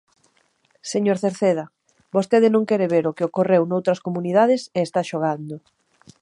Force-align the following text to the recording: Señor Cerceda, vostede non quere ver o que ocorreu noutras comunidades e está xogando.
Señor 0.91 1.17
Cerceda, 1.23 1.65
vostede 2.15 2.47
non 2.51 2.67
quere 2.69 2.87
ver 2.93 3.05
o 3.07 3.15
que 3.17 3.27
ocorreu 3.29 3.61
noutras 3.65 4.03
comunidades 4.05 4.61
e 4.77 4.79
está 4.83 5.01
xogando. 5.11 5.55